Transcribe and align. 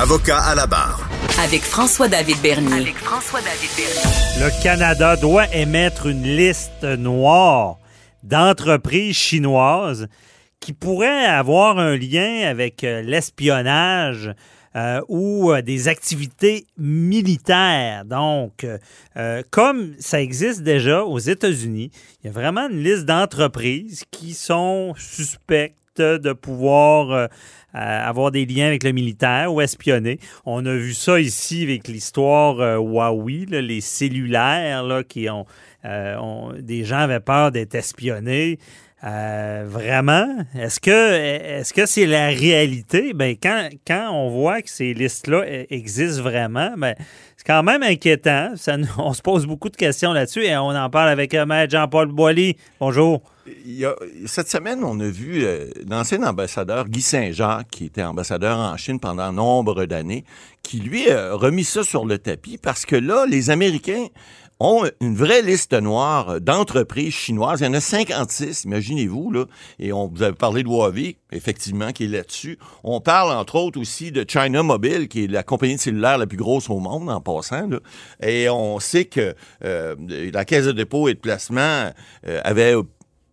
Avocat 0.00 0.38
à 0.38 0.54
la 0.54 0.66
barre. 0.66 1.06
Avec 1.44 1.60
François-David 1.60 2.40
Bernier. 2.40 2.72
Avec 2.72 2.96
François-David 2.96 3.68
Bernier. 3.76 4.46
Le 4.46 4.62
Canada 4.62 5.14
doit 5.16 5.54
émettre 5.54 6.06
une 6.06 6.22
liste 6.22 6.84
noire 6.84 7.76
d'entreprises 8.22 9.14
chinoises 9.14 10.08
qui 10.58 10.72
pourraient 10.72 11.26
avoir 11.26 11.78
un 11.78 11.98
lien 11.98 12.48
avec 12.48 12.82
euh, 12.82 13.02
l'espionnage 13.02 14.34
euh, 14.76 15.00
ou 15.08 15.50
euh, 15.50 15.62
des 15.62 15.88
activités 15.88 16.64
militaires. 16.78 18.04
Donc, 18.04 18.64
euh, 19.16 19.42
comme 19.50 19.94
ça 19.98 20.22
existe 20.22 20.62
déjà 20.62 21.04
aux 21.04 21.18
États-Unis, 21.18 21.90
il 22.22 22.28
y 22.28 22.30
a 22.30 22.32
vraiment 22.32 22.68
une 22.68 22.80
liste 22.80 23.04
d'entreprises 23.04 24.04
qui 24.12 24.32
sont 24.32 24.94
suspectes 24.96 25.79
de 25.98 26.32
pouvoir 26.32 27.10
euh, 27.10 27.26
avoir 27.72 28.30
des 28.30 28.46
liens 28.46 28.66
avec 28.66 28.84
le 28.84 28.92
militaire 28.92 29.52
ou 29.52 29.60
espionner. 29.60 30.18
On 30.44 30.64
a 30.66 30.74
vu 30.74 30.94
ça 30.94 31.20
ici 31.20 31.62
avec 31.64 31.88
l'histoire 31.88 32.60
euh, 32.60 32.76
Huawei, 32.78 33.46
les 33.48 33.80
cellulaires 33.80 34.84
là, 34.84 35.02
qui 35.02 35.28
ont, 35.28 35.46
euh, 35.84 36.16
ont- 36.18 36.52
Des 36.58 36.84
gens 36.84 36.98
avaient 36.98 37.20
peur 37.20 37.50
d'être 37.52 37.74
espionnés. 37.74 38.58
Euh, 39.02 39.64
vraiment? 39.66 40.26
Est-ce 40.54 40.78
que 40.78 40.90
est-ce 40.90 41.86
c'est 41.86 42.06
la 42.06 42.26
réalité? 42.28 43.14
Ben, 43.14 43.34
quand, 43.42 43.70
quand 43.86 44.10
on 44.12 44.28
voit 44.28 44.60
que 44.60 44.68
ces 44.68 44.92
listes-là 44.92 45.44
eh, 45.46 45.74
existent 45.74 46.22
vraiment, 46.22 46.74
ben, 46.76 46.94
c'est 47.36 47.46
quand 47.46 47.62
même 47.62 47.82
inquiétant. 47.82 48.52
On 48.98 49.14
se 49.14 49.22
pose 49.22 49.46
beaucoup 49.46 49.70
de 49.70 49.76
questions 49.76 50.12
là-dessus 50.12 50.44
et 50.44 50.54
on 50.58 50.76
en 50.76 50.90
parle 50.90 51.08
avec 51.08 51.32
euh, 51.32 51.46
Maître 51.46 51.72
Jean-Paul 51.72 52.08
Boilly. 52.08 52.56
Bonjour. 52.78 53.22
Cette 54.26 54.50
semaine, 54.50 54.84
on 54.84 55.00
a 55.00 55.08
vu 55.08 55.44
euh, 55.44 55.70
l'ancien 55.88 56.22
ambassadeur 56.22 56.86
Guy 56.86 57.00
Saint-Jacques, 57.00 57.68
qui 57.70 57.86
était 57.86 58.02
ambassadeur 58.02 58.58
en 58.58 58.76
Chine 58.76 59.00
pendant 59.00 59.32
nombre 59.32 59.86
d'années, 59.86 60.24
qui 60.62 60.78
lui 60.78 61.10
a 61.10 61.34
remis 61.34 61.64
ça 61.64 61.82
sur 61.82 62.04
le 62.04 62.18
tapis 62.18 62.58
parce 62.58 62.84
que 62.84 62.96
là, 62.96 63.24
les 63.26 63.48
Américains 63.48 64.06
ont 64.60 64.84
une 65.00 65.16
vraie 65.16 65.42
liste 65.42 65.72
noire 65.72 66.40
d'entreprises 66.40 67.14
chinoises. 67.14 67.60
Il 67.60 67.64
y 67.64 67.66
en 67.66 67.74
a 67.74 67.80
56, 67.80 68.64
imaginez-vous, 68.64 69.32
là. 69.32 69.44
Et 69.78 69.92
on 69.92 70.08
vous 70.08 70.22
avez 70.22 70.34
parlé 70.34 70.62
de 70.62 70.68
Huawei, 70.68 71.16
effectivement, 71.32 71.92
qui 71.92 72.04
est 72.04 72.08
là-dessus. 72.08 72.58
On 72.84 73.00
parle, 73.00 73.32
entre 73.32 73.56
autres, 73.56 73.80
aussi 73.80 74.12
de 74.12 74.24
China 74.28 74.62
Mobile, 74.62 75.08
qui 75.08 75.24
est 75.24 75.26
la 75.26 75.42
compagnie 75.42 75.76
de 75.76 75.80
cellulaire 75.80 76.18
la 76.18 76.26
plus 76.26 76.36
grosse 76.36 76.68
au 76.68 76.78
monde, 76.78 77.08
en 77.08 77.20
passant, 77.20 77.66
là. 77.66 77.80
Et 78.22 78.48
on 78.50 78.78
sait 78.80 79.06
que 79.06 79.34
euh, 79.64 79.96
la 80.32 80.44
Caisse 80.44 80.66
de 80.66 80.72
dépôt 80.72 81.08
et 81.08 81.14
de 81.14 81.18
placement 81.18 81.90
euh, 82.26 82.40
avait 82.44 82.74
en 82.74 82.82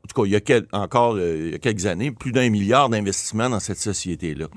tout 0.08 0.22
cas, 0.22 0.26
il 0.26 0.32
y 0.32 0.54
a 0.54 0.62
encore 0.72 1.16
euh, 1.18 1.48
il 1.48 1.52
y 1.52 1.56
a 1.56 1.58
quelques 1.58 1.86
années, 1.86 2.12
plus 2.12 2.32
d'un 2.32 2.50
milliard 2.50 2.88
d'investissements 2.88 3.50
dans 3.50 3.60
cette 3.60 3.80
société-là. 3.80 4.48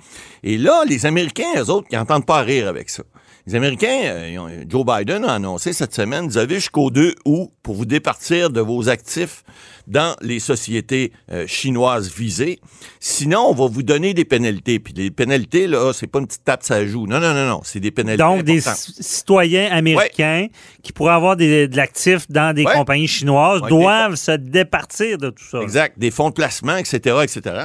Et 0.45 0.59
là, 0.59 0.85
les 0.89 1.07
Américains, 1.07 1.53
eux 1.57 1.71
autres, 1.71 1.89
ils 1.91 1.97
n'entendent 1.97 2.27
pas 2.27 2.43
rire 2.43 2.69
avec 2.69 2.89
ça. 2.89 3.03
Les 3.51 3.57
Américains, 3.57 4.01
euh, 4.05 4.39
ont- 4.39 4.49
Joe 4.69 4.85
Biden 4.87 5.25
a 5.25 5.33
annoncé 5.35 5.73
cette 5.73 5.93
semaine, 5.93 6.29
vous 6.29 6.39
avez 6.39 6.55
jusqu'au 6.57 6.89
2 6.93 7.17
août 7.25 7.51
pour 7.65 7.75
vous 7.75 7.85
départir 7.85 8.49
de 8.51 8.61
vos 8.61 8.89
actifs 8.89 9.43
dans 9.89 10.15
les 10.21 10.39
sociétés 10.39 11.11
euh, 11.33 11.49
chinoises 11.49 12.13
visées. 12.15 12.61
Sinon, 13.01 13.47
on 13.49 13.53
va 13.55 13.67
vous 13.67 13.83
donner 13.83 14.15
des 14.15 14.25
pénalités. 14.25 14.79
Puis 14.79 14.93
les 14.95 15.11
pénalités, 15.11 15.67
là, 15.67 15.91
c'est 15.93 16.07
pas 16.07 16.21
une 16.21 16.29
petite 16.29 16.45
tape 16.45 16.63
ça 16.63 16.87
joue. 16.87 17.09
Non, 17.09 17.19
non, 17.19 17.35
non, 17.35 17.49
non. 17.49 17.61
C'est 17.65 17.81
des 17.81 17.91
pénalités. 17.91 18.23
Donc, 18.23 18.45
des 18.45 18.61
citoyens 18.61 19.69
américains 19.73 20.47
qui 20.85 20.93
pourraient 20.93 21.15
avoir 21.15 21.35
des- 21.37 21.67
de 21.67 21.77
l'actif 21.77 22.31
dans 22.31 22.55
des 22.55 22.65
Ouais. 22.65 22.73
compagnies 22.75 23.09
chinoises 23.09 23.63
Ouais, 23.63 23.69
doivent 23.69 24.15
se 24.15 24.31
départir 24.37 25.19
de 25.19 25.31
tout 25.31 25.43
ça. 25.51 25.61
Exact. 25.61 25.99
Des 25.99 26.13
fonds 26.13 26.29
de 26.29 26.35
placement, 26.35 26.77
etc., 26.77 27.17
etc. 27.25 27.57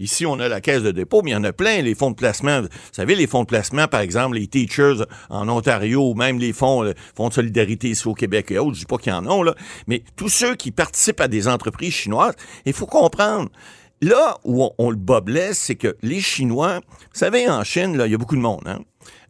Ici, 0.00 0.24
on 0.24 0.40
a 0.40 0.48
la 0.48 0.62
caisse 0.62 0.82
de 0.82 0.92
dépôt, 0.92 1.20
mais 1.22 1.32
il 1.32 1.34
y 1.34 1.36
en 1.36 1.44
a 1.44 1.52
plein, 1.52 1.82
les 1.82 1.94
fonds 1.94 2.10
de 2.10 2.16
placement. 2.16 2.62
Vous 2.62 2.68
savez, 2.92 3.14
les 3.16 3.26
fonds 3.26 3.42
de 3.42 3.48
placement, 3.48 3.86
par 3.86 4.00
exemple, 4.00 4.36
les 4.38 4.46
teachers 4.46 5.02
en 5.30 5.48
Ontario, 5.48 6.14
même 6.14 6.38
les 6.38 6.52
fonds, 6.52 6.84
euh, 6.84 6.94
fonds 7.16 7.28
de 7.28 7.34
solidarité 7.34 7.90
ici 7.90 8.06
au 8.06 8.14
Québec 8.14 8.50
et 8.50 8.58
autres, 8.58 8.74
je 8.74 8.80
dis 8.80 8.86
pas 8.86 8.98
qu'ils 8.98 9.12
en 9.12 9.26
ont, 9.26 9.42
là, 9.42 9.54
mais 9.86 10.02
tous 10.16 10.28
ceux 10.28 10.54
qui 10.54 10.70
participent 10.70 11.20
à 11.20 11.28
des 11.28 11.48
entreprises 11.48 11.94
chinoises, 11.94 12.34
il 12.64 12.72
faut 12.72 12.86
comprendre. 12.86 13.50
Là 14.02 14.36
où 14.44 14.68
on, 14.76 14.90
le 14.90 14.96
bas 14.96 15.22
blesse, 15.22 15.58
c'est 15.58 15.74
que 15.74 15.96
les 16.02 16.20
Chinois, 16.20 16.80
vous 16.80 17.18
savez, 17.18 17.48
en 17.48 17.64
Chine, 17.64 17.98
il 18.04 18.10
y 18.10 18.14
a 18.14 18.18
beaucoup 18.18 18.36
de 18.36 18.42
monde, 18.42 18.62
hein? 18.66 18.80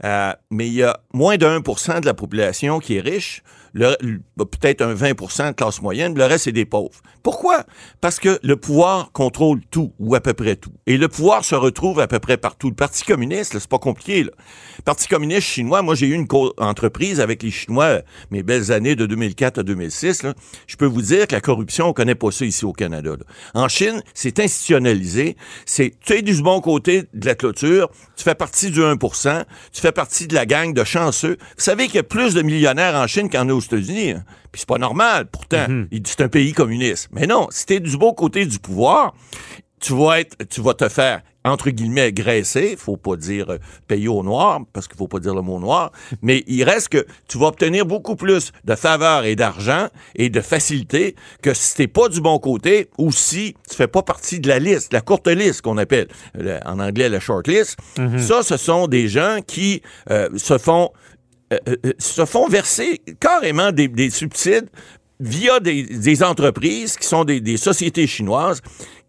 Euh, 0.04 0.32
mais 0.50 0.66
il 0.66 0.74
y 0.74 0.82
a 0.82 0.98
moins 1.12 1.36
de 1.36 1.46
1% 1.46 2.00
de 2.00 2.06
la 2.06 2.14
population 2.14 2.78
qui 2.80 2.96
est 2.96 3.00
riche, 3.00 3.42
le- 3.72 3.94
peut-être 4.36 4.80
un 4.82 4.94
20% 4.94 5.48
de 5.48 5.52
classe 5.52 5.82
moyenne, 5.82 6.14
le 6.16 6.24
reste, 6.24 6.44
c'est 6.44 6.52
des 6.52 6.64
pauvres. 6.64 7.00
Pourquoi? 7.22 7.64
Parce 8.00 8.18
que 8.20 8.38
le 8.42 8.56
pouvoir 8.56 9.10
contrôle 9.12 9.60
tout, 9.70 9.92
ou 9.98 10.14
à 10.14 10.20
peu 10.20 10.32
près 10.32 10.56
tout. 10.56 10.70
Et 10.86 10.96
le 10.96 11.08
pouvoir 11.08 11.44
se 11.44 11.54
retrouve 11.56 11.98
à 12.00 12.06
peu 12.06 12.18
près 12.20 12.36
partout. 12.36 12.68
Le 12.68 12.74
Parti 12.74 13.04
communiste, 13.04 13.58
c'est 13.58 13.68
pas 13.68 13.78
compliqué. 13.80 14.22
Là. 14.24 14.30
Le 14.78 14.82
Parti 14.82 15.08
communiste 15.08 15.42
chinois, 15.48 15.82
moi, 15.82 15.94
j'ai 15.96 16.06
eu 16.06 16.14
une 16.14 16.26
entreprise 16.58 17.20
avec 17.20 17.42
les 17.42 17.50
Chinois, 17.50 18.00
mes 18.30 18.42
belles 18.44 18.70
années 18.72 18.94
de 18.94 19.04
2004 19.06 19.58
à 19.58 19.62
2006. 19.64 20.22
là. 20.22 20.34
Je 20.68 20.76
peux 20.76 20.86
vous 20.86 21.02
dire 21.02 21.26
que 21.26 21.34
la 21.34 21.40
corruption, 21.40 21.88
on 21.88 21.92
connaît 21.92 22.14
pas 22.14 22.30
ça 22.30 22.44
ici 22.44 22.64
au 22.64 22.72
Canada. 22.72 23.10
là. 23.10 23.24
En 23.60 23.68
Chine, 23.68 24.02
c'est 24.14 24.38
institutionnalisé. 24.38 25.36
C'est, 25.66 25.94
tu 26.00 26.14
es 26.14 26.22
du 26.22 26.40
bon 26.42 26.60
côté 26.60 27.04
de 27.12 27.26
la 27.26 27.34
clôture, 27.34 27.90
tu 28.16 28.22
fais 28.24 28.34
partie 28.36 28.70
du 28.70 28.82
1 28.84 28.96
tu 28.96 29.80
fais 29.80 29.85
partie 29.92 30.26
de 30.26 30.34
la 30.34 30.46
gang 30.46 30.72
de 30.72 30.84
chanceux. 30.84 31.36
Vous 31.40 31.62
savez 31.64 31.86
qu'il 31.86 31.96
y 31.96 31.98
a 31.98 32.02
plus 32.02 32.34
de 32.34 32.42
millionnaires 32.42 32.94
en 32.94 33.06
Chine 33.06 33.28
qu'en 33.30 33.48
aux 33.48 33.60
États-Unis. 33.60 34.12
hein. 34.12 34.24
Puis 34.52 34.60
c'est 34.60 34.68
pas 34.68 34.78
normal, 34.78 35.26
pourtant. 35.26 35.66
Dit, 35.90 36.02
C'est 36.06 36.22
un 36.22 36.28
pays 36.28 36.52
communiste. 36.52 37.08
Mais 37.12 37.26
non, 37.26 37.48
si 37.50 37.66
t'es 37.66 37.80
du 37.80 37.96
beau 37.96 38.12
côté 38.12 38.46
du 38.46 38.58
pouvoir, 38.58 39.14
tu 39.80 39.92
vas 39.94 40.20
être, 40.20 40.36
tu 40.48 40.60
vas 40.62 40.74
te 40.74 40.88
faire 40.88 41.22
entre 41.44 41.70
guillemets 41.70 42.12
graisser, 42.12 42.74
faut 42.76 42.96
pas 42.96 43.14
dire 43.14 43.50
euh, 43.50 43.58
payer 43.86 44.08
au 44.08 44.24
noir 44.24 44.60
parce 44.72 44.88
qu'il 44.88 44.96
faut 44.96 45.06
pas 45.06 45.20
dire 45.20 45.32
le 45.32 45.42
mot 45.42 45.60
noir, 45.60 45.92
mais 46.20 46.42
il 46.48 46.64
reste 46.64 46.88
que 46.88 47.06
tu 47.28 47.38
vas 47.38 47.46
obtenir 47.46 47.86
beaucoup 47.86 48.16
plus 48.16 48.50
de 48.64 48.74
faveurs 48.74 49.24
et 49.24 49.36
d'argent 49.36 49.86
et 50.16 50.28
de 50.28 50.40
facilité 50.40 51.14
que 51.42 51.54
si 51.54 51.76
t'es 51.76 51.86
pas 51.86 52.08
du 52.08 52.20
bon 52.20 52.40
côté 52.40 52.88
ou 52.98 53.12
si 53.12 53.54
tu 53.70 53.76
fais 53.76 53.86
pas 53.86 54.02
partie 54.02 54.40
de 54.40 54.48
la 54.48 54.58
liste, 54.58 54.92
la 54.92 55.02
courte 55.02 55.28
liste 55.28 55.62
qu'on 55.62 55.78
appelle 55.78 56.08
le- 56.34 56.58
en 56.66 56.80
anglais 56.80 57.08
la 57.08 57.20
short 57.20 57.46
list. 57.46 57.76
Ça, 58.18 58.42
ce 58.42 58.56
sont 58.56 58.88
des 58.88 59.06
gens 59.06 59.38
qui 59.46 59.82
euh, 60.10 60.28
se 60.36 60.58
font 60.58 60.90
euh, 61.52 61.58
euh, 61.68 61.92
se 62.00 62.24
font 62.24 62.48
verser 62.48 63.02
carrément 63.20 63.70
des, 63.70 63.86
des 63.86 64.10
subsides 64.10 64.68
via 65.20 65.60
des, 65.60 65.84
des 65.84 66.22
entreprises 66.24 66.96
qui 66.96 67.06
sont 67.06 67.24
des, 67.24 67.40
des 67.40 67.56
sociétés 67.56 68.06
chinoises 68.08 68.60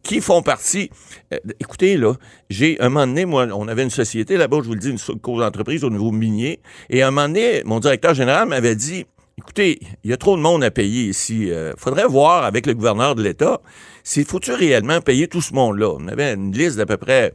qui 0.03 0.21
font 0.21 0.41
partie. 0.41 0.89
euh, 1.33 1.37
écoutez, 1.59 1.97
là, 1.97 2.13
j'ai 2.49 2.79
un 2.79 2.89
moment 2.89 3.07
donné, 3.07 3.25
moi, 3.25 3.47
on 3.53 3.67
avait 3.67 3.83
une 3.83 3.89
société 3.89 4.37
là-bas, 4.37 4.57
je 4.61 4.67
vous 4.67 4.73
le 4.73 4.79
dis, 4.79 4.89
une 4.89 4.97
so- 4.97 5.15
cause 5.17 5.43
entreprise 5.43 5.83
au 5.83 5.89
niveau 5.89 6.11
minier, 6.11 6.59
et 6.89 7.01
un 7.03 7.11
moment 7.11 7.27
donné, 7.27 7.61
mon 7.65 7.79
directeur 7.79 8.13
général 8.13 8.47
m'avait 8.47 8.75
dit 8.75 9.05
Écoutez, 9.39 9.79
il 10.03 10.09
y 10.09 10.13
a 10.13 10.17
trop 10.17 10.35
de 10.35 10.41
monde 10.41 10.63
à 10.63 10.71
payer 10.71 11.03
ici. 11.09 11.49
Il 11.49 11.73
faudrait 11.77 12.07
voir 12.07 12.43
avec 12.43 12.65
le 12.65 12.73
gouverneur 12.73 13.13
de 13.13 13.21
l'État 13.21 13.61
s'il 14.03 14.25
faut-tu 14.25 14.51
réellement 14.51 14.99
payer 14.99 15.27
tout 15.27 15.41
ce 15.41 15.53
monde-là. 15.53 15.91
On 15.99 16.07
avait 16.07 16.33
une 16.33 16.51
liste 16.51 16.77
d'à 16.77 16.87
peu 16.87 16.97
près 16.97 17.33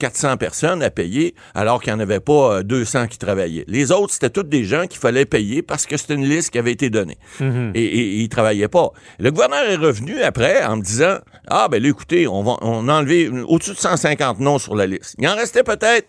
400 0.00 0.36
personnes 0.38 0.82
à 0.82 0.90
payer, 0.90 1.34
alors 1.54 1.80
qu'il 1.80 1.92
n'y 1.92 1.98
en 1.98 2.02
avait 2.02 2.18
pas 2.20 2.56
euh, 2.58 2.62
200 2.64 3.06
qui 3.06 3.18
travaillaient. 3.18 3.64
Les 3.68 3.92
autres, 3.92 4.12
c'était 4.14 4.30
toutes 4.30 4.48
des 4.48 4.64
gens 4.64 4.86
qu'il 4.88 4.98
fallait 4.98 5.26
payer 5.26 5.62
parce 5.62 5.86
que 5.86 5.96
c'était 5.96 6.14
une 6.14 6.26
liste 6.28 6.50
qui 6.50 6.58
avait 6.58 6.72
été 6.72 6.90
donnée. 6.90 7.18
Et, 7.40 7.46
et- 7.84 7.84
et 8.00 8.16
ils 8.22 8.28
travaillaient 8.28 8.66
pas. 8.68 8.90
Le 9.18 9.30
gouverneur 9.30 9.62
est 9.70 9.76
revenu 9.76 10.20
après 10.22 10.64
en 10.64 10.76
me 10.78 10.82
disant, 10.82 11.18
ah 11.46 11.68
ben 11.70 11.82
là, 11.82 11.88
écoutez, 11.88 12.26
on, 12.26 12.42
va, 12.42 12.56
on 12.62 12.88
a 12.88 12.94
enlevé 12.94 13.28
au-dessus 13.28 13.72
de 13.72 13.76
150 13.76 14.40
noms 14.40 14.58
sur 14.58 14.74
la 14.74 14.86
liste. 14.86 15.14
Il 15.18 15.28
en 15.28 15.36
restait 15.36 15.62
peut-être 15.62 16.08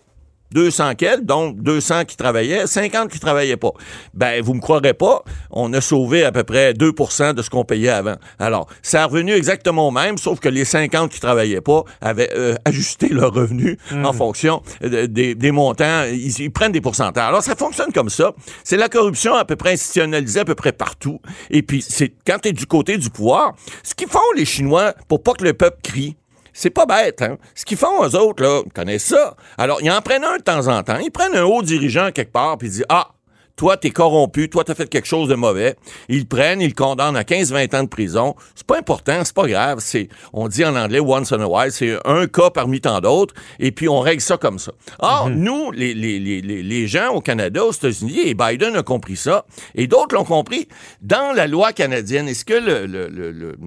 200 0.52 0.92
quels, 0.96 1.24
donc 1.24 1.60
200 1.60 2.04
qui 2.04 2.16
travaillaient, 2.16 2.66
50 2.66 3.10
qui 3.10 3.18
travaillaient 3.18 3.56
pas. 3.56 3.72
Ben, 4.14 4.42
vous 4.42 4.54
me 4.54 4.60
croirez 4.60 4.94
pas, 4.94 5.22
on 5.50 5.72
a 5.72 5.80
sauvé 5.80 6.24
à 6.24 6.32
peu 6.32 6.44
près 6.44 6.72
2% 6.72 7.34
de 7.34 7.42
ce 7.42 7.50
qu'on 7.50 7.64
payait 7.64 7.88
avant. 7.88 8.16
Alors, 8.38 8.66
ça 8.82 9.02
a 9.02 9.06
revenu 9.06 9.32
exactement 9.32 9.88
au 9.88 9.90
même, 9.90 10.18
sauf 10.18 10.40
que 10.40 10.48
les 10.48 10.64
50 10.64 11.10
qui 11.10 11.20
travaillaient 11.20 11.60
pas 11.60 11.84
avaient 12.00 12.30
euh, 12.34 12.54
ajusté 12.64 13.08
leur 13.10 13.32
revenu 13.32 13.78
en 13.92 14.12
fonction 14.12 14.62
euh, 14.84 15.06
des, 15.06 15.34
des 15.34 15.50
montants. 15.50 16.04
Ils, 16.04 16.40
ils 16.40 16.50
prennent 16.50 16.72
des 16.72 16.80
pourcentages. 16.80 17.28
Alors, 17.28 17.42
ça 17.42 17.56
fonctionne 17.56 17.92
comme 17.92 18.10
ça. 18.10 18.32
C'est 18.64 18.76
la 18.76 18.88
corruption 18.88 19.34
à 19.34 19.44
peu 19.44 19.56
près 19.56 19.72
institutionnalisée 19.72 20.40
à 20.40 20.44
peu 20.44 20.54
près 20.54 20.72
partout. 20.72 21.20
Et 21.50 21.62
puis, 21.62 21.82
c'est 21.82 22.12
quand 22.26 22.38
tu 22.42 22.48
es 22.48 22.52
du 22.52 22.66
côté 22.66 22.98
du 22.98 23.10
pouvoir, 23.10 23.54
ce 23.82 23.94
qu'ils 23.94 24.08
font 24.08 24.20
les 24.36 24.44
Chinois 24.44 24.94
pour 25.08 25.22
pas 25.22 25.32
que 25.32 25.44
le 25.44 25.54
peuple 25.54 25.78
crie, 25.82 26.16
c'est 26.52 26.70
pas 26.70 26.86
bête, 26.86 27.22
hein? 27.22 27.38
Ce 27.54 27.64
qu'ils 27.64 27.76
font, 27.76 28.04
eux 28.04 28.14
autres, 28.16 28.42
là, 28.42 28.62
ils 28.64 28.72
connaissent 28.72 29.06
ça. 29.06 29.36
Alors, 29.58 29.80
ils 29.82 29.90
en 29.90 30.00
prennent 30.02 30.24
un 30.24 30.36
de 30.36 30.42
temps 30.42 30.68
en 30.68 30.82
temps. 30.82 30.98
Ils 30.98 31.10
prennent 31.10 31.34
un 31.34 31.44
haut 31.44 31.62
dirigeant 31.62 32.10
quelque 32.12 32.32
part, 32.32 32.58
puis 32.58 32.68
ils 32.68 32.72
disent, 32.72 32.86
ah, 32.88 33.08
toi, 33.56 33.76
t'es 33.76 33.90
corrompu, 33.90 34.48
toi, 34.48 34.64
t'as 34.64 34.74
fait 34.74 34.88
quelque 34.88 35.06
chose 35.06 35.28
de 35.28 35.34
mauvais. 35.34 35.76
Ils 36.08 36.20
le 36.20 36.24
prennent, 36.24 36.60
ils 36.60 36.68
le 36.68 36.74
condamnent 36.74 37.16
à 37.16 37.22
15-20 37.22 37.76
ans 37.76 37.82
de 37.82 37.88
prison. 37.88 38.34
C'est 38.54 38.66
pas 38.66 38.78
important, 38.78 39.24
c'est 39.24 39.34
pas 39.34 39.46
grave. 39.46 39.78
C'est, 39.80 40.08
on 40.32 40.48
dit 40.48 40.64
en 40.64 40.74
anglais 40.74 41.00
once 41.00 41.32
in 41.32 41.40
a 41.40 41.46
while, 41.46 41.72
c'est 41.72 41.96
un 42.04 42.26
cas 42.26 42.50
parmi 42.50 42.80
tant 42.80 43.00
d'autres, 43.00 43.34
et 43.58 43.72
puis 43.72 43.88
on 43.88 44.00
règle 44.00 44.22
ça 44.22 44.36
comme 44.36 44.58
ça. 44.58 44.72
Or, 44.98 45.28
mhm. 45.28 45.36
nous, 45.36 45.70
les, 45.72 45.94
les, 45.94 46.18
les, 46.18 46.40
les, 46.40 46.86
gens 46.86 47.10
au 47.10 47.20
Canada, 47.20 47.64
aux 47.64 47.72
États-Unis, 47.72 48.20
et 48.26 48.34
Biden 48.34 48.76
a 48.76 48.82
compris 48.82 49.16
ça, 49.16 49.44
et 49.74 49.86
d'autres 49.86 50.14
l'ont 50.14 50.24
compris, 50.24 50.68
dans 51.00 51.32
la 51.32 51.46
loi 51.46 51.72
canadienne, 51.72 52.28
est-ce 52.28 52.44
que 52.44 52.54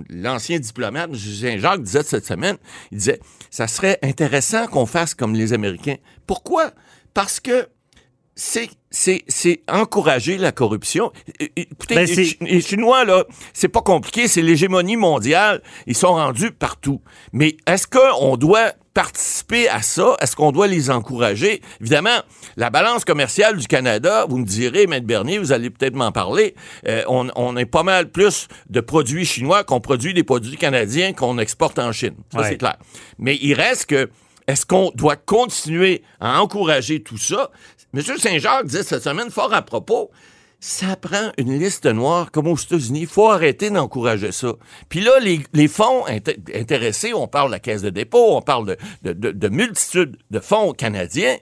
l'ancien 0.10 0.56
le, 0.56 0.60
le, 0.60 0.66
diplomate, 0.66 1.10
M. 1.10 1.16
Saint-Jacques, 1.16 1.84
disait 1.84 2.04
cette 2.04 2.26
semaine, 2.26 2.58
il 2.92 2.98
disait, 2.98 3.20
ça 3.50 3.68
serait 3.68 4.00
intéressant 4.02 4.68
qu'on 4.68 4.86
fasse 4.86 5.14
comme 5.14 5.36
les 5.36 5.54
Américains. 5.54 5.98
Pourquoi? 6.28 6.72
Parce 7.14 7.40
que 7.40 7.68
c'est 8.36 8.70
c'est 8.90 9.62
encourager 9.70 10.38
la 10.38 10.52
corruption. 10.52 11.12
Écoutez, 11.40 11.96
ben, 11.96 12.08
les, 12.42 12.62
Chinois, 12.62 13.04
là, 13.04 13.26
c'est 13.54 13.68
pas 13.68 13.82
compliqué, 13.82 14.30
c'est 14.30 14.42
l'hégémonie 14.42 14.96
mondiale. 14.96 15.62
Ils 15.86 15.96
sont 15.96 16.14
rendus 16.14 16.52
partout. 16.52 17.02
Mais 17.34 17.58
est-ce 17.68 17.88
qu'on 17.88 18.38
doit 18.38 18.72
participer 18.94 19.68
à 19.68 19.82
ça? 19.82 20.16
Est-ce 20.22 20.38
qu'on 20.38 20.54
doit 20.54 20.68
les 20.68 20.90
encourager? 20.90 21.62
Évidemment, 21.82 22.22
la 22.56 22.70
balance 22.70 23.04
commerciale 23.04 23.58
du 23.58 23.68
Canada, 23.68 24.26
vous 24.30 24.38
me 24.38 24.46
direz, 24.46 24.88
Maître 24.88 25.06
Bernier, 25.06 25.40
vous 25.40 25.52
allez 25.52 25.70
peut-être 25.70 25.96
m'en 25.96 26.14
parler, 26.14 26.56
euh, 26.88 27.04
on, 27.08 27.28
on 27.36 27.58
est 27.58 27.66
pas 27.66 27.84
mal 27.84 28.10
plus 28.10 28.48
de 28.70 28.80
produits 28.80 29.26
chinois 29.26 29.66
qu'on 29.66 29.82
produit 29.82 30.14
des 30.14 30.24
produits 30.24 30.56
canadiens 30.56 31.12
qu'on 31.12 31.38
exporte 31.38 31.80
en 31.80 31.92
Chine. 31.92 32.16
Ça, 32.34 32.46
c'est 32.46 32.58
clair. 32.58 32.78
Mais 33.20 33.38
il 33.42 33.54
reste 33.54 33.88
que 33.88 34.10
est-ce 34.48 34.66
qu'on 34.66 34.92
doit 34.96 35.16
continuer 35.16 36.04
à 36.20 36.42
encourager 36.42 37.02
tout 37.02 37.18
ça? 37.18 37.52
M. 37.94 38.02
Saint-Jacques 38.02 38.66
disait 38.66 38.84
cette 38.84 39.04
semaine 39.04 39.32
fort 39.32 39.54
à 39.54 39.62
propos, 39.62 40.12
ça 40.60 40.96
prend 40.96 41.32
une 41.38 41.58
liste 41.60 41.86
noire 41.86 42.32
comme 42.32 42.48
aux 42.48 42.58
États-Unis. 42.58 43.02
Il 43.02 43.08
faut 43.08 43.30
arrêter 43.30 43.70
d'encourager 43.70 44.32
ça. 44.32 44.54
Puis 44.90 45.02
là, 45.02 45.12
les, 45.20 45.68
fonds 45.68 46.04
intéressés, 46.54 47.14
on 47.14 47.28
parle 47.28 47.50
de 47.50 47.54
la 47.54 47.60
Caisse 47.60 47.82
de 47.82 47.90
dépôt, 47.90 48.36
on 48.36 48.42
parle 48.42 48.76
de, 49.04 49.14
de, 49.14 49.50
multitudes 49.50 50.18
de 50.32 50.40
fonds 50.40 50.74
canadiens. 50.74 51.38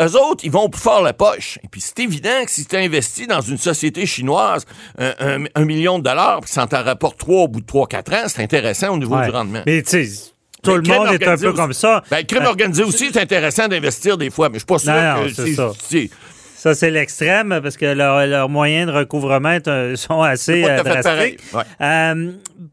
eux 0.00 0.16
autres, 0.16 0.44
ils 0.44 0.50
vont 0.50 0.68
pour 0.68 0.80
faire 0.80 1.02
la 1.02 1.12
poche. 1.12 1.58
Et 1.64 1.68
puis 1.68 1.80
c'est 1.80 1.98
évident 2.00 2.44
que 2.44 2.50
si 2.50 2.66
tu 2.66 2.76
investis 2.76 3.26
dans 3.26 3.40
une 3.40 3.58
société 3.58 4.06
chinoise 4.06 4.64
un, 4.98 5.64
million 5.64 5.98
de 5.98 6.04
dollars, 6.04 6.40
puis 6.40 6.50
ça 6.50 6.66
t'en 6.66 6.84
rapporte 6.84 7.18
trois 7.18 7.42
au 7.44 7.48
bout 7.48 7.60
de 7.60 7.66
trois, 7.66 7.86
quatre 7.86 8.12
ans, 8.14 8.28
c'est 8.28 8.42
intéressant 8.42 8.94
au 8.94 8.98
niveau 8.98 9.20
du 9.20 9.30
rendement. 9.30 9.62
Mais 9.66 9.82
tu 9.82 10.04
sais, 10.04 10.33
tout 10.64 10.76
le 10.76 10.82
monde 10.82 11.08
est 11.12 11.26
un 11.26 11.36
peu 11.36 11.52
comme 11.52 11.72
ça. 11.72 12.02
Ben, 12.10 12.18
le 12.18 12.24
crime 12.24 12.42
euh, 12.42 12.48
organisé 12.48 12.82
aussi, 12.82 13.10
c'est 13.12 13.20
intéressant 13.20 13.68
d'investir 13.68 14.18
des 14.18 14.30
fois, 14.30 14.48
mais 14.48 14.54
je 14.54 14.60
suis 14.60 14.66
pas 14.66 14.78
sûr 14.78 15.24
que 15.24 15.32
c'est 15.32 16.10
ça. 16.56 16.74
c'est 16.74 16.90
l'extrême 16.90 17.60
parce 17.62 17.76
que 17.76 17.86
leurs 17.86 18.48
moyens 18.48 18.90
de 18.90 18.96
recouvrement 18.96 19.58
sont 19.96 20.22
assez 20.22 20.64
euh, 20.64 20.82
drastiques. 20.82 21.40
Euh, 21.80 22.32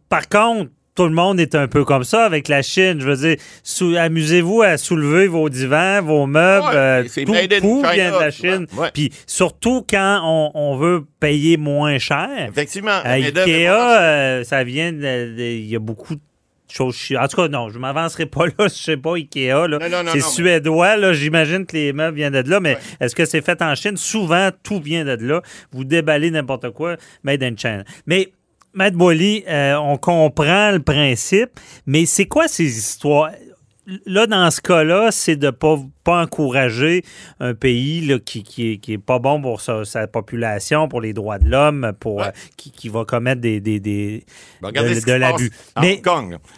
par 0.09 0.27
contre, 0.29 0.69
tout 0.93 1.05
le 1.05 1.11
monde 1.11 1.39
est 1.39 1.55
un 1.55 1.67
peu 1.67 1.85
comme 1.85 2.03
ça 2.03 2.25
avec 2.25 2.49
la 2.49 2.61
Chine. 2.61 2.99
Je 2.99 3.09
veux 3.09 3.15
dire, 3.15 4.01
amusez-vous 4.01 4.61
à 4.61 4.77
soulever 4.77 5.27
vos 5.27 5.49
divans, 5.49 6.01
vos 6.01 6.27
meubles. 6.27 7.09
tout, 7.09 7.33
vient 7.94 8.11
de 8.11 8.19
la 8.19 8.31
Chine. 8.31 8.67
Puis 8.94 9.11
surtout 9.25 9.85
quand 9.89 10.21
on, 10.53 10.77
veut 10.77 11.05
payer 11.19 11.57
moins 11.57 11.97
cher. 11.97 12.47
Effectivement. 12.49 12.99
Ikea, 13.03 14.44
ça 14.44 14.63
vient. 14.63 14.91
Il 14.91 15.65
y 15.65 15.75
a 15.75 15.79
beaucoup 15.79 16.15
de 16.15 16.21
en 16.79 17.27
tout 17.27 17.35
cas, 17.35 17.47
non, 17.47 17.69
je 17.69 17.79
m'avancerai 17.79 18.25
pas 18.25 18.45
là. 18.45 18.53
Je 18.59 18.68
sais 18.69 18.97
pas, 18.97 19.15
Ikea. 19.15 19.68
C'est 20.12 20.21
suédois. 20.21 20.97
Là. 20.97 21.13
J'imagine 21.13 21.65
que 21.65 21.75
les 21.75 21.94
meubles 21.94 22.18
viennent 22.18 22.41
de 22.41 22.50
là. 22.50 22.59
Mais 22.59 22.77
est-ce 23.00 23.15
que 23.15 23.25
c'est 23.25 23.41
fait 23.41 23.62
en 23.62 23.75
Chine? 23.75 23.97
Souvent, 23.97 24.50
tout 24.63 24.79
vient 24.79 25.06
de 25.06 25.18
là. 25.25 25.41
Vous 25.71 25.83
déballez 25.83 26.31
n'importe 26.31 26.69
quoi, 26.71 26.97
made 27.23 27.44
in 27.44 27.56
China. 27.56 27.83
Mais, 28.06 28.31
Matt 28.73 28.94
Boily, 28.94 29.44
euh, 29.50 29.75
on 29.75 29.97
comprend 29.97 30.71
le 30.71 30.79
principe. 30.79 31.59
Mais 31.85 32.06
c'est 32.06 32.25
quoi 32.25 32.47
ces 32.47 32.77
histoires? 32.77 33.31
Là, 34.06 34.28
dans 34.28 34.50
ce 34.51 34.62
cas-là, 34.62 35.10
c'est 35.12 35.36
de 35.36 35.48
ne 35.48 35.51
pas, 35.51 35.78
pas 36.04 36.22
encourager 36.22 37.04
un 37.39 37.54
pays 37.54 38.19
qui, 38.25 38.44
qui, 38.44 38.94
est, 38.94 38.98
pas 38.98 39.19
bon 39.19 39.42
pour 39.42 39.62
sa, 39.62 40.07
population, 40.07 40.88
pour 40.88 41.01
les 41.01 41.13
droits 41.13 41.39
de 41.39 41.50
l'homme, 41.50 41.94
pour 42.00 42.22
euh, 42.22 42.30
qui, 42.57 42.89
va 42.89 43.06
commettre 43.06 43.42
des, 43.42 43.60
des, 43.60 43.80
des 43.80 44.24
ben, 44.62 44.72
de, 44.72 45.12
l'abus. 45.13 45.51
Mais, 45.81 46.01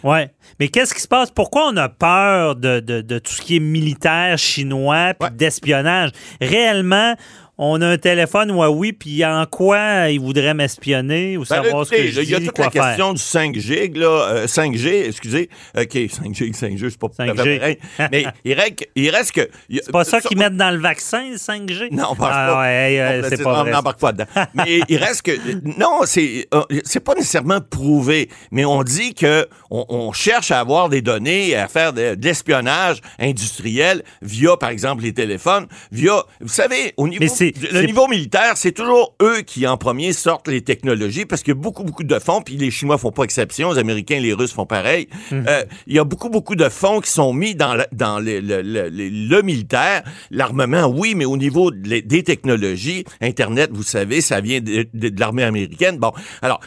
ouais. 0.02 0.30
Mais 0.60 0.68
qu'est-ce 0.68 0.94
qui 0.94 1.00
se 1.00 1.08
passe? 1.08 1.30
Pourquoi 1.30 1.68
on 1.68 1.76
a 1.76 1.88
peur 1.88 2.56
de, 2.56 2.80
de 2.80 3.18
tout 3.18 3.32
ce 3.32 3.42
qui 3.42 3.56
est 3.56 3.60
militaire 3.60 4.36
chinois 4.38 5.10
et 5.10 5.30
d'espionnage? 5.30 6.10
Réellement, 6.40 7.14
on 7.56 7.80
a 7.80 7.86
un 7.86 7.98
téléphone 7.98 8.50
Huawei, 8.50 8.92
puis 8.92 9.24
en 9.24 9.46
quoi 9.46 10.10
il 10.10 10.18
voudrait 10.18 10.54
m'espionner 10.54 11.36
ou 11.36 11.40
ben, 11.40 11.62
savoir 11.62 11.86
ce 11.86 11.90
que 11.92 12.06
je 12.08 12.20
dis, 12.20 12.26
Il 12.26 12.30
y 12.30 12.34
a 12.34 12.40
toute 12.40 12.58
la 12.58 12.70
question 12.70 13.12
du 13.12 13.22
5G, 13.22 13.96
là, 13.96 14.46
5G, 14.46 14.86
euh, 14.86 15.08
excusez. 15.08 15.48
OK, 15.76 15.84
5G, 15.94 16.52
5G, 16.52 16.90
c'est 16.90 16.98
pas 16.98 17.06
5G. 17.06 17.78
Mais 18.10 18.26
il 18.44 18.54
reste, 18.54 18.88
il 18.96 19.10
reste 19.10 19.32
que... 19.32 19.48
C'est 19.70 19.92
pas 19.92 20.04
ça 20.04 20.20
qu'ils 20.20 20.36
mettent 20.36 20.56
dans 20.56 20.72
le 20.72 20.80
vaccin, 20.80 21.30
le 21.30 21.36
5G? 21.36 21.92
Non, 21.92 22.08
on 22.10 22.14
ah, 22.14 22.16
pas. 22.16 22.60
Ouais, 22.60 23.22
c'est 23.28 23.42
pas 23.42 23.62
vrai. 23.62 23.70
n'embarque 23.70 24.00
pas 24.00 24.12
dedans. 24.12 24.26
mais 24.54 24.80
il 24.88 24.96
reste 24.96 25.22
que... 25.22 25.32
Non, 25.78 26.00
c'est 26.04 26.48
euh, 26.54 26.62
c'est 26.84 27.00
pas 27.00 27.14
nécessairement 27.14 27.60
prouvé, 27.60 28.28
mais 28.50 28.64
on 28.64 28.82
dit 28.82 29.14
que 29.14 29.48
on, 29.70 30.12
cherche 30.12 30.50
à 30.50 30.60
avoir 30.60 30.88
des 30.88 31.02
données, 31.02 31.56
à 31.56 31.66
faire 31.66 31.92
de, 31.92 32.14
de 32.14 32.24
l'espionnage 32.24 33.00
industriel 33.18 34.02
via, 34.22 34.56
par 34.56 34.70
exemple, 34.70 35.02
les 35.02 35.12
téléphones, 35.12 35.66
via... 35.90 36.22
Vous 36.40 36.48
savez, 36.48 36.94
au 36.96 37.08
niveau 37.08 37.24
le 37.52 37.86
niveau 37.86 38.08
militaire, 38.08 38.56
c'est 38.56 38.72
toujours 38.72 39.14
eux 39.22 39.42
qui 39.42 39.66
en 39.66 39.76
premier 39.76 40.12
sortent 40.12 40.48
les 40.48 40.62
technologies 40.62 41.26
parce 41.26 41.42
qu'il 41.42 41.54
y 41.54 41.56
a 41.56 41.60
beaucoup, 41.60 41.84
beaucoup 41.84 42.04
de 42.04 42.18
fonds, 42.18 42.42
puis 42.42 42.56
les 42.56 42.70
Chinois 42.70 42.98
font 42.98 43.12
pas 43.12 43.24
exception, 43.24 43.72
les 43.72 43.78
Américains 43.78 44.20
les 44.20 44.32
Russes 44.32 44.52
font 44.52 44.66
pareil. 44.66 45.08
Mhm. 45.30 45.44
Euh, 45.48 45.64
il 45.86 45.94
y 45.94 45.98
a 45.98 46.04
beaucoup, 46.04 46.28
beaucoup 46.28 46.56
de 46.56 46.68
fonds 46.68 47.00
qui 47.00 47.10
sont 47.10 47.32
mis 47.32 47.54
dans, 47.54 47.74
le, 47.74 47.84
dans 47.92 48.18
le, 48.18 48.40
le, 48.40 49.42
militaire. 49.42 50.02
L'armement, 50.30 50.86
oui, 50.86 51.14
mais 51.14 51.24
au 51.24 51.36
niveau 51.36 51.70
des 51.70 52.22
technologies, 52.22 53.04
Internet, 53.20 53.70
vous 53.72 53.82
savez, 53.82 54.20
ça 54.20 54.40
vient 54.40 54.60
de, 54.60 54.86
l'armée 55.18 55.44
américaine. 55.44 55.98
Bon, 55.98 56.12
alors, 56.42 56.60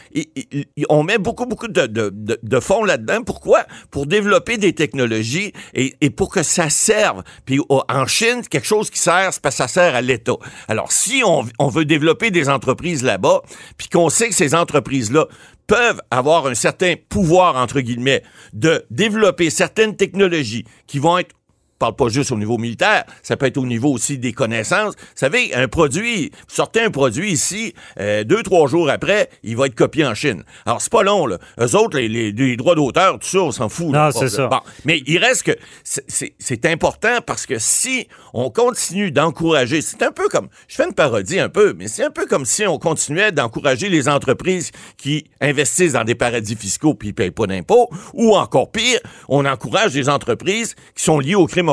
on 0.88 1.02
met 1.02 1.18
beaucoup, 1.18 1.46
beaucoup 1.46 1.68
de, 1.68 1.86
de 1.86 2.60
fonds 2.60 2.84
là-dedans. 2.84 3.22
Pourquoi? 3.22 3.64
Pour 3.90 4.06
développer 4.06 4.58
des 4.58 4.72
technologies 4.72 5.52
et, 5.74 5.94
et 6.00 6.10
pour 6.10 6.30
que 6.30 6.42
ça 6.42 6.70
serve. 6.70 7.22
Puis 7.44 7.60
en 7.68 8.06
Chine, 8.06 8.42
quelque 8.48 8.66
chose 8.66 8.90
qui 8.90 8.98
sert, 8.98 9.32
c'est 9.32 9.42
parce 9.42 9.56
que 9.56 9.62
ça 9.62 9.68
sert 9.68 9.94
à 9.94 10.00
l'État. 10.00 10.36
Alors, 10.68 10.92
si 10.92 11.22
on, 11.24 11.68
veut 11.68 11.86
développer 11.86 12.30
des 12.30 12.50
entreprises 12.50 13.02
là-bas, 13.02 13.40
puis 13.78 13.88
qu'on 13.88 14.10
sait 14.10 14.28
que 14.28 14.34
ces 14.34 14.54
entreprises-là 14.54 15.26
peuvent 15.66 16.00
avoir 16.10 16.46
un 16.46 16.54
certain 16.54 16.94
pouvoir, 17.08 17.56
entre 17.56 17.80
guillemets, 17.80 18.22
de 18.52 18.84
développer 18.90 19.48
certaines 19.48 19.96
technologies 19.96 20.64
qui 20.86 20.98
vont 20.98 21.16
être 21.18 21.34
parle 21.78 21.94
pas 21.94 22.08
juste 22.08 22.32
au 22.32 22.36
niveau 22.36 22.58
militaire, 22.58 23.04
ça 23.22 23.36
peut 23.36 23.46
être 23.46 23.56
au 23.56 23.66
niveau 23.66 23.92
aussi 23.92 24.18
des 24.18 24.32
connaissances. 24.32 24.94
Vous 24.96 25.12
savez, 25.14 25.54
un 25.54 25.68
produit, 25.68 26.30
vous 26.48 26.54
sortez 26.54 26.82
un 26.82 26.90
produit 26.90 27.30
ici, 27.30 27.74
euh, 28.00 28.24
deux, 28.24 28.42
trois 28.42 28.66
jours 28.66 28.90
après, 28.90 29.30
il 29.42 29.56
va 29.56 29.66
être 29.66 29.74
copié 29.74 30.04
en 30.04 30.14
Chine. 30.14 30.42
Alors, 30.66 30.80
c'est 30.80 30.92
pas 30.92 31.02
long, 31.02 31.26
là. 31.26 31.38
Eux 31.60 31.76
autres, 31.76 31.98
les, 31.98 32.56
droits 32.56 32.74
d'auteur, 32.74 33.18
tout 33.18 33.28
ça, 33.28 33.38
on 33.38 33.52
s'en 33.52 33.68
fout. 33.68 33.88
Non, 33.88 34.10
c'est 34.10 34.28
ça. 34.28 34.48
mais 34.84 35.02
il 35.06 35.18
reste 35.18 35.44
que 35.44 35.56
c'est 35.84 36.66
important 36.66 37.18
parce 37.24 37.46
que 37.46 37.58
si 37.58 38.08
on 38.32 38.50
continue 38.50 39.10
d'encourager, 39.10 39.80
c'est 39.80 40.02
un 40.02 40.12
peu 40.12 40.28
comme, 40.28 40.48
je 40.66 40.76
fais 40.76 40.84
une 40.84 40.94
parodie 40.94 41.38
un 41.38 41.48
peu, 41.48 41.74
mais 41.76 41.88
c'est 41.88 42.04
un 42.04 42.10
peu 42.10 42.26
comme 42.26 42.44
si 42.44 42.66
on 42.66 42.78
continuait 42.78 43.32
d'encourager 43.32 43.88
les 43.88 44.08
entreprises 44.08 44.72
qui 44.96 45.24
investissent 45.40 45.92
dans 45.92 46.04
des 46.04 46.14
paradis 46.14 46.56
fiscaux 46.56 46.94
puis 46.94 47.08
ils 47.08 47.14
payent 47.14 47.30
pas 47.30 47.46
d'impôts, 47.46 47.88
ou 48.14 48.36
encore 48.36 48.70
pire, 48.70 49.00
on 49.28 49.44
encourage 49.44 49.92
des 49.92 50.08
entreprises 50.08 50.74
qui 50.94 51.04
sont 51.04 51.20
liées 51.20 51.34
au 51.34 51.46
crime 51.46 51.67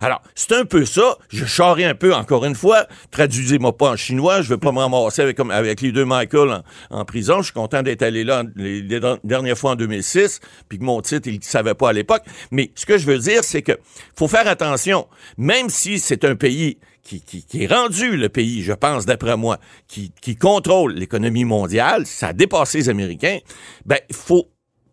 Alors, 0.00 0.22
c'est 0.34 0.52
un 0.52 0.64
peu 0.64 0.84
ça. 0.84 1.16
Je 1.28 1.44
charrie 1.44 1.84
un 1.84 1.94
peu, 1.94 2.14
encore 2.14 2.44
une 2.44 2.54
fois. 2.54 2.86
Traduisez-moi 3.10 3.76
pas 3.76 3.90
en 3.90 3.96
chinois. 3.96 4.42
Je 4.42 4.48
veux 4.48 4.58
pas 4.58 4.72
me 4.72 4.78
ramasser 4.78 5.22
avec, 5.22 5.38
avec 5.40 5.80
les 5.80 5.92
deux 5.92 6.04
Michael 6.04 6.62
en, 6.90 7.04
prison. 7.04 7.38
Je 7.38 7.44
suis 7.44 7.52
content 7.52 7.82
d'être 7.82 8.02
allé 8.02 8.24
là 8.24 8.44
les, 8.56 8.82
dernières 9.24 9.58
fois 9.58 9.72
en 9.72 9.76
2006, 9.76 10.40
puis 10.68 10.78
que 10.78 10.84
mon 10.84 11.00
titre, 11.00 11.28
il 11.28 11.38
ne 11.38 11.44
savait 11.44 11.74
pas 11.74 11.90
à 11.90 11.92
l'époque. 11.92 12.22
Mais 12.50 12.70
ce 12.74 12.86
que 12.86 12.98
je 12.98 13.06
veux 13.06 13.18
dire, 13.18 13.44
c'est 13.44 13.62
que 13.62 13.72
faut 14.16 14.28
faire 14.28 14.46
attention. 14.48 15.06
Même 15.36 15.68
si 15.68 15.98
c'est 15.98 16.24
un 16.24 16.36
pays 16.36 16.78
qui, 17.02 17.44
est 17.54 17.66
rendu 17.66 18.16
le 18.16 18.28
pays, 18.28 18.62
je 18.62 18.72
pense, 18.72 19.06
d'après 19.06 19.36
moi, 19.36 19.58
qui, 19.88 20.12
contrôle 20.36 20.94
l'économie 20.94 21.44
mondiale, 21.44 22.06
ça 22.06 22.28
a 22.28 22.32
dépassé 22.32 22.78
les 22.78 22.88
Américains, 22.88 23.38
ben, 23.84 23.98
il 24.08 24.14
faut 24.14 24.51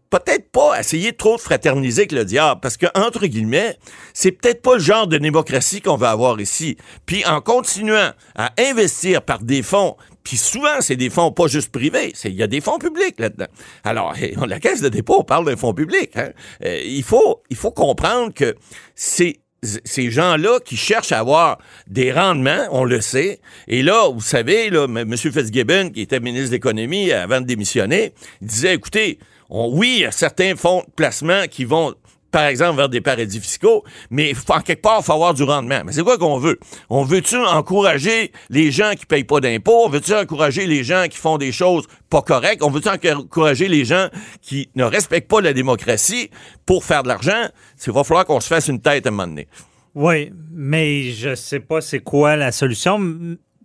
peut-être 0.10 0.51
pas 0.51 0.80
essayer 0.80 1.13
trop 1.13 1.36
de 1.36 1.42
fraterniser 1.42 2.01
avec 2.01 2.12
le 2.12 2.25
diable, 2.25 2.60
parce 2.62 2.78
que, 2.78 2.88
entre 2.96 3.28
guillemets, 3.28 3.78
c'est 4.13 4.32
peut-être 4.32 4.62
pas 4.62 4.75
le 4.75 4.80
genre 4.80 5.08
de 5.08 5.18
démocratie 5.18 5.82
qu'on 5.82 5.98
va 5.98 6.12
avoir 6.12 6.39
ici. 6.42 6.78
Puis 7.06 7.25
en 7.25 7.42
continuant 7.42 8.12
à 8.36 8.51
investir 8.58 9.22
par 9.22 9.39
des 9.39 9.62
fonds 9.62 9.98
Puis 10.24 10.38
souvent, 10.38 10.82
c'est 10.82 10.96
des 10.96 11.10
fonds 11.10 11.32
pas 11.32 11.48
juste 11.48 11.72
privés, 11.72 12.13
il 12.25 12.34
y 12.34 12.44
a 12.44 12.48
des 12.48 12.62
fonds 12.62 12.80
publics 12.80 13.20
là-dedans. 13.20 13.48
Alors, 13.84 14.13
la 14.48 14.60
Caisse 14.60 14.82
de 14.82 14.89
dépôt, 14.89 15.18
on 15.20 15.24
parle 15.24 15.46
d'un 15.46 15.56
fonds 15.56 15.74
public. 15.74 16.12
Hein. 16.16 16.30
Euh, 16.66 16.82
il, 16.84 17.04
faut, 17.04 17.42
il 17.50 17.56
faut 17.56 17.72
comprendre 17.72 18.34
que 18.34 18.56
c'est 18.96 19.39
ces 19.62 20.10
gens-là 20.10 20.60
qui 20.63 20.78
cherchent 20.78 21.12
à 21.12 21.20
avoir 21.20 21.60
des 21.88 22.12
rendements, 22.12 22.68
on 22.72 22.84
le 22.84 23.01
sait. 23.01 23.42
Et 23.68 23.84
là, 23.84 24.10
vous 24.10 24.22
savez, 24.22 24.70
là, 24.70 24.86
M. 24.86 25.18
Fitzgibbon, 25.18 25.89
qui 25.89 26.01
était 26.01 26.20
ministre 26.20 26.50
de 26.50 26.54
l'Économie 26.54 27.12
avant 27.12 27.42
de 27.42 27.46
démissionner, 27.46 28.13
disait, 28.42 28.75
écoutez, 28.75 29.20
oui, 29.50 30.06
certains 30.12 30.56
fonds 30.56 30.84
de 30.88 30.91
placement 30.96 31.48
qui 31.50 31.65
vont 31.65 31.96
par 32.32 32.46
exemple, 32.46 32.77
vers 32.77 32.89
des 32.89 33.01
paradis 33.01 33.39
fiscaux, 33.39 33.84
mais 34.10 34.34
en 34.50 34.62
quelque 34.62 34.82
part, 34.82 35.00
il 35.01 35.03
faut 35.03 35.13
avoir 35.13 35.34
du 35.34 35.44
rendement. 35.44 35.82
Mais 35.86 35.91
c'est 35.91 36.03
quoi 36.03 36.18
qu'on 36.18 36.38
veut? 36.38 36.60
On 36.89 37.03
veut-tu 37.03 37.38
encourager 37.38 38.32
les 38.50 38.72
gens 38.72 38.91
qui 38.96 39.06
payent 39.06 39.24
pas 39.24 39.39
d'impôts? 39.39 39.86
On 39.86 39.89
veut-tu 39.89 40.13
encourager 40.13 40.68
les 40.68 40.84
gens 40.84 41.06
qui 41.10 41.18
font 41.18 41.38
des 41.38 41.51
choses 41.51 41.88
pas 42.10 42.22
correctes? 42.22 42.62
On 42.63 42.70
veut-tu 42.70 42.89
encourager 42.89 43.68
les 43.68 43.86
gens 43.86 44.10
qui 44.41 44.70
ne 44.75 44.84
respectent 44.84 45.29
pas 45.29 45.41
la 45.41 45.53
démocratie 45.53 46.29
pour 46.65 46.84
faire 46.84 47.03
de 47.03 47.08
l'argent? 47.08 47.48
Il 47.86 47.94
va 47.94 48.03
falloir 48.03 48.25
qu'on 48.25 48.39
se 48.39 48.48
fasse 48.48 48.68
une 48.68 48.82
tête 48.82 49.08
à 49.08 49.10
un 49.10 49.12
moment 49.12 49.27
donné. 49.27 49.48
Oui, 49.96 50.32
mais 50.51 51.10
je 51.12 51.34
sais 51.34 51.60
pas 51.60 51.82
c'est 51.82 52.01
quoi 52.01 52.36
la 52.36 52.51
solution 52.51 53.00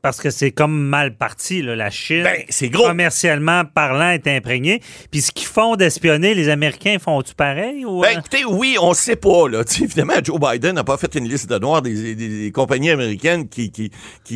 parce 0.04 0.20
que 0.20 0.28
c'est 0.28 0.50
comme 0.50 0.78
mal 0.78 1.16
parti. 1.16 1.62
Là. 1.62 1.74
La 1.76 1.88
Chine, 1.88 2.24
ben, 2.24 2.42
c'est 2.50 2.68
gros. 2.68 2.88
commercialement 2.88 3.64
parlant, 3.64 4.10
est 4.10 4.26
imprégnée. 4.26 4.82
Puis 5.10 5.22
ce 5.22 5.32
qu'ils 5.32 5.46
font 5.46 5.76
d'espionner, 5.76 6.34
les 6.34 6.50
Américains 6.50 6.98
font-tu 6.98 7.34
pareil? 7.34 7.86
Ou, 7.86 8.02
ben, 8.02 8.08
euh? 8.08 8.18
écoutez, 8.18 8.44
oui, 8.44 8.76
on 8.78 8.92
sait 8.92 9.16
pas. 9.16 9.48
Là. 9.48 9.62
évidemment, 9.80 10.12
Joe 10.22 10.38
Biden 10.38 10.74
n'a 10.74 10.84
pas 10.84 10.98
fait 10.98 11.14
une 11.14 11.26
liste 11.26 11.48
de 11.48 11.58
noirs 11.58 11.80
des, 11.80 12.52
compagnies 12.52 12.90
américaines 12.90 13.48
qui, 13.48 13.70
qui, 13.70 13.90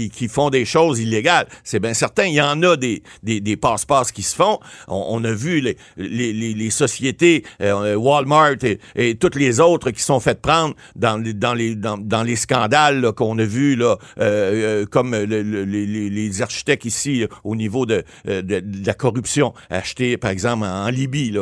qui, 0.09 0.29
font 0.29 0.49
des 0.49 0.65
choses 0.65 1.01
illégales. 1.01 1.47
C'est 1.65 1.81
bien 1.81 1.93
certain. 1.93 2.25
Il 2.25 2.33
y 2.33 2.41
en 2.41 2.63
a 2.63 2.75
des, 2.79 3.03
des, 3.23 3.57
passe-passe 3.59 4.11
qui 4.11 4.23
se 4.23 4.35
font. 4.35 4.61
On, 4.87 5.23
a 5.23 5.33
vu 5.33 5.61
les, 5.61 5.77
les, 5.99 6.33
les, 6.33 6.71
sociétés 6.71 7.45
euh, 7.61 7.95
Walmart 7.95 8.57
et, 8.97 9.17
toutes 9.17 9.37
les 9.37 9.61
autres 9.61 9.91
qui 9.91 10.01
sont 10.01 10.19
faites 10.19 10.41
prendre 10.41 10.75
dans, 10.97 11.23
dans, 11.23 11.53
les, 11.53 11.75
dans, 11.75 11.99
dans 11.99 12.23
les 12.23 12.37
scandales 12.37 13.13
qu'on 13.13 13.39
a 13.39 13.45
vus, 13.45 13.77
là, 13.77 13.99
euh, 14.19 14.87
comme 14.87 15.15
le 15.15 15.58
les, 15.65 16.43
architectes 16.43 16.85
ici 16.85 17.27
au 17.45 17.57
niveau 17.57 17.87
de, 17.87 18.05
euh, 18.29 18.43
de, 18.43 18.63
la 18.87 18.95
corruption 18.95 19.55
achetés, 19.71 20.17
par 20.17 20.31
exemple, 20.31 20.65
en, 20.65 20.89
Libye, 20.89 21.35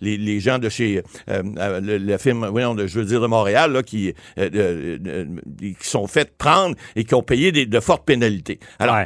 les, 0.00 0.40
gens 0.40 0.58
de 0.58 0.68
chez 0.68 1.02
euh, 1.28 1.42
euh, 1.58 1.80
le, 1.80 2.18
film, 2.18 2.46
voyons, 2.46 2.74
de, 2.74 2.86
je 2.86 3.00
veux 3.00 3.04
dire, 3.04 3.20
de 3.20 3.26
Montréal, 3.26 3.72
là, 3.72 3.82
qui, 3.82 4.14
qui 4.36 5.88
sont 5.88 6.06
faits 6.06 6.36
prendre 6.36 6.76
et 6.96 7.04
qui 7.04 7.14
ont 7.14 7.22
payé 7.22 7.52
de 7.52 7.80
fortes 7.80 8.04
pénalités. 8.04 8.58
Alors, 8.78 8.96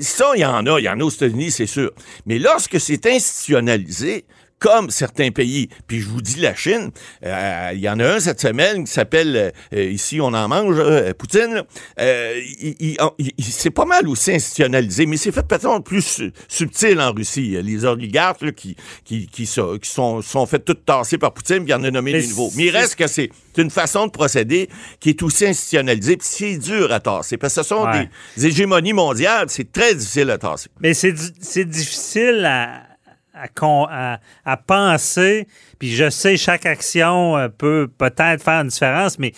ça, 0.00 0.32
il 0.34 0.40
y 0.40 0.44
en 0.44 0.66
a, 0.66 0.80
il 0.80 0.84
y 0.84 0.88
en 0.88 1.00
a 1.00 1.04
aux 1.04 1.10
États-Unis, 1.10 1.50
c'est 1.50 1.66
sûr. 1.66 1.92
Mais 2.26 2.38
lorsque 2.38 2.80
c'est 2.80 3.06
institutionnalisé, 3.06 4.24
comme 4.62 4.90
certains 4.90 5.32
pays. 5.32 5.68
Puis 5.88 6.00
je 6.00 6.08
vous 6.08 6.22
dis 6.22 6.36
la 6.38 6.54
Chine, 6.54 6.92
euh, 7.24 7.70
il 7.74 7.80
y 7.80 7.88
en 7.88 7.98
a 7.98 8.14
un 8.14 8.20
cette 8.20 8.40
semaine 8.40 8.84
qui 8.84 8.92
s'appelle, 8.92 9.52
euh, 9.74 9.82
ici 9.82 10.20
on 10.20 10.32
en 10.32 10.46
mange, 10.46 10.76
euh, 10.78 11.12
Poutine. 11.12 11.64
c'est 11.98 13.70
pas 13.70 13.84
mal 13.84 14.08
aussi 14.08 14.30
institutionnalisé, 14.30 15.06
mais 15.06 15.16
c'est 15.16 15.32
fait 15.32 15.42
peut-être 15.42 15.80
plus 15.80 16.22
subtil 16.46 17.00
en 17.00 17.12
Russie. 17.12 17.60
Les 17.60 17.84
oligarques 17.84 18.52
qui, 18.52 18.76
qui, 19.04 19.26
qui, 19.26 19.46
sont, 19.46 19.78
qui 19.78 19.90
sont, 19.90 20.22
sont 20.22 20.46
fait 20.46 20.60
tout 20.60 20.74
tasser 20.74 21.18
par 21.18 21.34
Poutine, 21.34 21.66
qui 21.66 21.74
en 21.74 21.82
a 21.82 21.90
nommé 21.90 22.12
des 22.12 22.28
nouveaux. 22.28 22.52
Mais 22.56 22.66
il 22.66 22.70
reste 22.70 22.94
que 22.94 23.08
c'est 23.08 23.30
une 23.56 23.70
façon 23.70 24.06
de 24.06 24.12
procéder 24.12 24.68
qui 25.00 25.10
est 25.10 25.22
aussi 25.24 25.44
institutionnalisée, 25.44 26.16
puis 26.16 26.28
c'est 26.30 26.56
dur 26.56 26.92
à 26.92 27.00
tasser, 27.00 27.36
parce 27.36 27.56
que 27.56 27.62
ce 27.62 27.68
sont 27.68 27.84
des 27.90 28.46
hégémonies 28.46 28.92
mondiales, 28.92 29.46
c'est 29.48 29.72
très 29.72 29.96
difficile 29.96 30.30
à 30.30 30.38
tasser. 30.38 30.68
Mais 30.80 30.94
c'est 30.94 31.64
difficile 31.64 32.44
à 32.44 32.91
à, 33.34 34.20
à, 34.44 34.56
penser, 34.56 35.46
puis 35.78 35.94
je 35.94 36.10
sais 36.10 36.36
chaque 36.36 36.66
action 36.66 37.36
euh, 37.36 37.48
peut 37.48 37.88
peut-être 37.96 38.42
faire 38.42 38.60
une 38.60 38.68
différence, 38.68 39.18
mais 39.18 39.32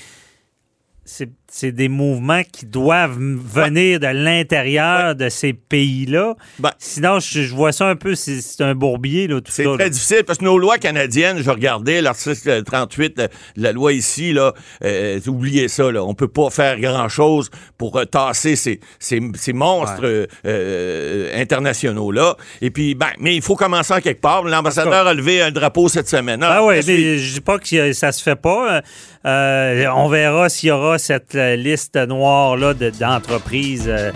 c'est 1.05 1.31
c'est 1.57 1.71
des 1.71 1.87
mouvements 1.87 2.43
qui 2.51 2.67
doivent 2.67 3.17
venir 3.17 4.01
de 4.01 4.09
l'intérieur 4.09 5.15
de 5.15 5.29
ces 5.29 5.53
pays-là. 5.53 6.35
Ben. 6.59 6.73
Sinon, 6.79 7.21
je, 7.21 7.55
vois 7.55 7.71
ça 7.71 7.87
un 7.87 7.95
peu, 7.95 8.17
c'est 8.17 8.61
un 8.61 8.75
bourbier. 8.75 9.29
Là, 9.29 9.39
c'est 9.49 9.63
très 9.63 9.89
difficile 9.89 10.25
parce 10.27 10.41
que 10.41 10.45
nos 10.45 10.59
lois 10.59 10.79
canadiennes, 10.79 11.41
je 11.41 11.49
regardais 11.49 12.03
l'article 12.03 12.65
38, 12.65 13.23
la, 13.55 13.71
loi 13.71 13.93
ici, 13.93 14.33
là, 14.33 14.53
euh, 14.83 15.21
oubliez 15.29 15.69
ça, 15.69 15.93
là, 15.93 16.03
on 16.03 16.15
peut 16.15 16.27
pas 16.27 16.51
faire 16.51 16.81
grand-chose 16.81 17.53
pour 17.79 17.99
euh, 17.99 18.05
tasser 18.05 18.57
ces, 18.57 18.81
ces, 18.99 19.53
monstres 19.53 20.27
euh, 20.45 21.41
internationaux-là. 21.41 22.37
Et 22.63 22.73
puis, 22.73 22.97
ben, 22.97 23.11
mais 23.21 23.37
il 23.37 23.43
faut 23.43 23.55
commencer 23.55 23.95
en 23.95 24.01
quelque 24.01 24.21
part. 24.21 24.43
L'ambassadeur 24.43 25.07
a 25.07 25.15
levé 25.15 25.41
un 25.41 25.53
drapeau 25.53 25.89
cette 25.89 26.09
semaine. 26.09 26.43
Ah, 26.43 26.65
oui, 26.65 26.83
je 26.83 27.35
dis 27.35 27.41
pas 27.41 27.61
que 27.61 27.93
ça 27.93 28.11
se 28.11 28.25
fait 28.25 28.35
pas. 28.35 28.83
on 29.25 30.09
verra 30.09 30.49
s'il 30.49 30.71
y 30.71 30.73
aura 30.73 30.99
cette 30.99 31.37
liste 31.57 31.97
noire 31.97 32.57
là, 32.57 32.75
d'entreprises 32.75 33.85
euh, 33.87 34.11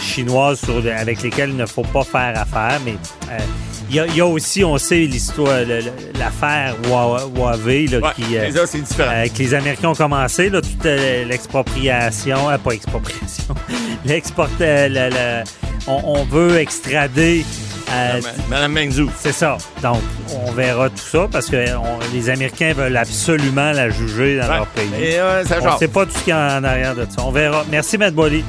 chinoises 0.00 0.62
avec 0.98 1.22
lesquelles 1.22 1.50
il 1.50 1.56
ne 1.56 1.66
faut 1.66 1.82
pas 1.82 2.04
faire 2.04 2.38
affaire. 2.38 2.80
Mais 2.84 2.96
euh, 3.30 3.38
il 3.90 4.16
y, 4.16 4.20
a 4.20 4.26
aussi, 4.26 4.64
on 4.64 4.78
sait, 4.78 5.00
l'histoire, 5.00 5.60
l'affaire 6.18 6.74
Huawei 6.86 7.86
là, 7.88 8.14
qui, 8.16 8.38
euh, 8.38 8.50
que 8.50 9.38
les 9.38 9.52
Américains 9.52 9.90
ont 9.90 9.94
commencé, 9.94 10.48
là, 10.48 10.62
toute 10.62 10.84
l'expropriation, 10.84 12.38
pas 12.64 12.70
expropriation, 12.70 13.54
l'export, 14.06 14.48
on, 15.86 16.00
on, 16.04 16.24
veut 16.24 16.56
extrader 16.58 17.44
euh, 17.92 18.20
Madame 18.48 18.72
Mengzou. 18.72 19.10
C'est 19.18 19.32
ça. 19.32 19.58
Donc, 19.82 19.98
on 20.46 20.52
verra 20.52 20.88
tout 20.88 20.96
ça 20.96 21.28
parce 21.30 21.48
que 21.48 21.56
les 22.12 22.30
Américains 22.30 22.72
veulent 22.72 22.96
absolument 22.96 23.72
la 23.72 23.90
juger 23.90 24.38
dans 24.38 24.48
leur 24.48 24.66
pays. 24.68 24.90
Et, 24.98 25.20
on 25.20 25.40
ne 25.40 25.78
sait 25.78 25.88
pas 25.88 26.06
tout 26.06 26.12
ce 26.12 26.18
qu'il 26.18 26.30
y 26.30 26.32
a 26.32 26.58
en 26.58 26.64
arrière 26.64 26.94
de 26.94 27.04
ça. 27.08 27.22
On 27.24 27.32
verra. 27.32 27.64
Merci, 27.70 27.98
Matt 27.98 28.14
Bolly. 28.14 28.44